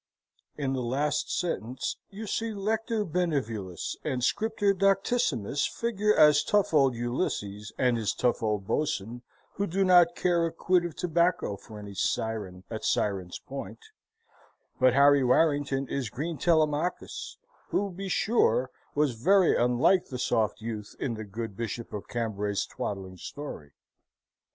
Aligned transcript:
In 0.57 0.73
the 0.73 0.81
last 0.81 1.29
sentence 1.31 1.97
you 2.09 2.25
see 2.25 2.55
Lector 2.55 3.05
Benevolus 3.05 3.95
and 4.03 4.23
Scriptor 4.23 4.73
Doctissimus 4.73 5.67
figure 5.67 6.15
as 6.15 6.43
tough 6.43 6.73
old 6.73 6.95
Ulysses 6.95 7.71
and 7.77 7.97
his 7.97 8.11
tough 8.15 8.41
old 8.41 8.65
Boatswain, 8.65 9.21
who 9.57 9.67
do 9.67 9.83
not 9.83 10.15
care 10.15 10.43
a 10.47 10.51
quid 10.51 10.85
of 10.85 10.95
tobacco 10.95 11.55
for 11.55 11.77
any 11.77 11.93
Siren 11.93 12.63
at 12.71 12.83
Sirens' 12.83 13.37
Point; 13.37 13.77
but 14.79 14.95
Harry 14.95 15.23
Warrington 15.23 15.87
is 15.87 16.09
green 16.09 16.39
Telemachus, 16.39 17.37
who, 17.69 17.91
be 17.91 18.07
sure, 18.09 18.71
was 18.95 19.13
very 19.13 19.55
unlike 19.55 20.07
the 20.07 20.17
soft 20.17 20.61
youth 20.61 20.95
in 20.99 21.13
the 21.13 21.23
good 21.23 21.55
Bishop 21.55 21.93
of 21.93 22.07
Cambray's 22.07 22.65
twaddling 22.65 23.17
story. 23.17 23.73